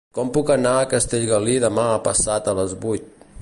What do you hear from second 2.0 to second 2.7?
passat a